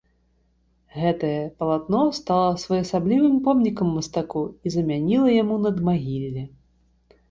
[1.01, 6.43] Гэтае палатно стала своеасаблівым помнікам мастаку і замяніла яму надмагілле.